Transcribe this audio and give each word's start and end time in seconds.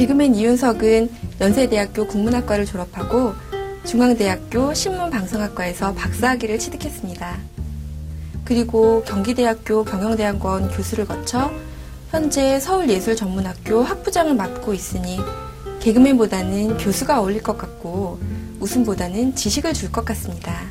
개그맨 0.00 0.34
이윤석은 0.34 1.10
연세대학교 1.42 2.06
국문학과를 2.06 2.64
졸업하고 2.64 3.34
중앙대학교 3.84 4.72
신문방송학과에서 4.72 5.92
박사학위를 5.92 6.58
취득했습니다. 6.58 7.36
그리고 8.46 9.04
경기대학교 9.04 9.84
경영대학원 9.84 10.70
교수를 10.70 11.04
거쳐 11.04 11.52
현재 12.10 12.58
서울예술전문학교 12.60 13.82
학부장을 13.82 14.36
맡고 14.36 14.72
있으니 14.72 15.20
개그맨보다는 15.80 16.78
교수가 16.78 17.20
어울릴 17.20 17.42
것 17.42 17.58
같고 17.58 18.18
웃음보다는 18.58 19.34
지식을 19.34 19.74
줄 19.74 19.92
것 19.92 20.06
같습니다. 20.06 20.62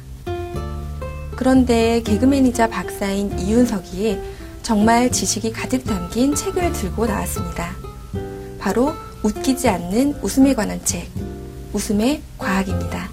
그런데 1.36 2.02
개그맨이자 2.02 2.70
박사인 2.70 3.38
이윤석이 3.38 4.18
정말 4.64 5.12
지식이 5.12 5.52
가득 5.52 5.84
담긴 5.84 6.34
책을 6.34 6.74
들고 6.74 7.06
나왔습니다. 7.06 7.76
바로 8.58 8.96
웃기지 9.22 9.68
않는 9.68 10.16
웃음에 10.22 10.54
관한 10.54 10.80
책, 10.86 11.10
웃음의 11.74 12.22
과학입니다. 12.38 13.10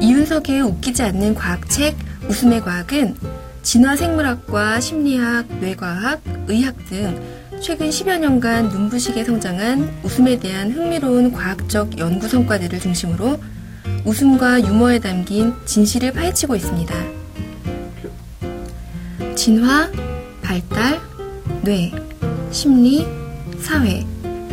이윤석의 0.00 0.62
웃기지 0.62 1.02
않는 1.04 1.34
과학책 1.36 1.96
웃음의 2.28 2.62
과학은 2.62 3.16
진화생물학과 3.62 4.80
심리학, 4.80 5.46
뇌과학, 5.60 6.20
의학 6.48 6.76
등 6.88 7.22
최근 7.62 7.90
10여 7.90 8.18
년간 8.18 8.70
눈부시게 8.70 9.22
성장한 9.22 10.00
웃음에 10.02 10.40
대한 10.40 10.72
흥미로운 10.72 11.30
과학적 11.30 11.96
연구 11.98 12.26
성과들을 12.26 12.80
중심으로 12.80 13.38
웃음과 14.04 14.66
유머에 14.66 14.98
담긴 14.98 15.54
진실을 15.64 16.12
파헤치고 16.12 16.56
있습니다. 16.56 16.94
진화, 19.36 19.90
발달, 20.42 21.00
뇌, 21.62 21.92
심리, 22.50 23.06
사회, 23.60 24.04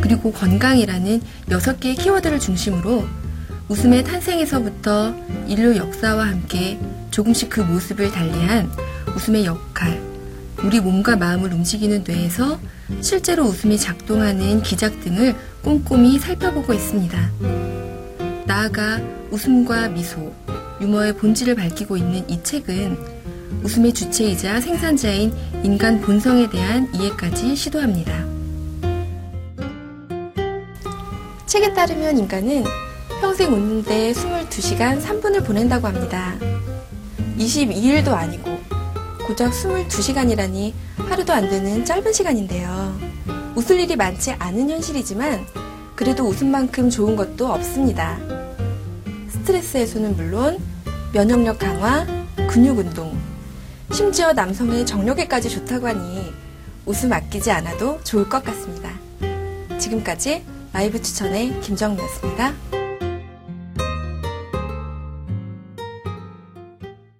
그리고 0.02 0.31
건강이라는 0.31 1.22
6개의 1.50 1.97
키워드를 1.97 2.39
중심으로 2.39 3.06
웃음의 3.67 4.03
탄생에서부터 4.03 5.16
인류 5.47 5.75
역사와 5.75 6.28
함께 6.28 6.80
조금씩 7.11 7.50
그 7.50 7.61
모습을 7.61 8.11
달리한 8.11 8.69
웃음의 9.16 9.45
역할, 9.45 10.00
우리 10.63 10.80
몸과 10.80 11.16
마음을 11.16 11.53
움직이는 11.53 12.03
뇌에서 12.08 12.59
실제로 13.02 13.45
웃음이 13.45 13.78
작동하는 13.78 14.61
기작 14.61 15.00
등을 15.02 15.36
꼼꼼히 15.63 16.19
살펴보고 16.19 16.73
있습니다. 16.73 17.98
나아가 18.50 19.00
웃음과 19.30 19.89
미소, 19.89 20.33
유머의 20.81 21.17
본질을 21.17 21.53
밝히고 21.53 21.97
있는 21.97 22.28
이 22.28 22.42
책은 22.42 22.97
웃음의 23.61 23.94
주체이자 23.94 24.59
생산자인 24.59 25.31
인간 25.64 26.02
본성에 26.02 26.50
대한 26.50 26.91
이해까지 26.95 27.56
시도합니다. 27.56 28.25
책에 31.45 31.75
따르면 31.75 32.17
인간은 32.17 32.64
평생 33.22 33.53
웃는데 33.53 34.14
22시간 34.14 35.00
3분을 35.00 35.45
보낸다고 35.45 35.86
합니다. 35.86 36.34
22일도 37.38 38.13
아니고 38.13 38.58
고작 39.28 39.52
22시간이라니 39.52 40.73
하루도 40.97 41.34
안 41.34 41.47
되는 41.47 41.86
짧은 41.86 42.11
시간인데요. 42.11 43.00
웃을 43.56 43.80
일이 43.80 43.95
많지 43.95 44.31
않은 44.31 44.72
현실이지만 44.72 45.69
그래도 46.00 46.23
웃음만큼 46.23 46.89
좋은 46.89 47.17
것도 47.17 47.52
없습니다. 47.52 48.17
스트레스 49.28 49.75
해소는 49.75 50.16
물론 50.16 50.58
면역력 51.11 51.59
강화, 51.59 52.06
근육 52.47 52.78
운동, 52.78 53.19
심지어 53.91 54.31
남성의 54.31 54.86
정력에까지 54.86 55.50
좋다고 55.50 55.89
하니 55.89 56.31
웃음 56.85 57.12
아끼지 57.12 57.51
않아도 57.51 58.01
좋을 58.06 58.29
것 58.29 58.41
같습니다. 58.46 58.91
지금까지 59.78 60.46
라이브 60.72 61.01
추천의 61.01 61.59
김정미였습니다. 61.59 62.53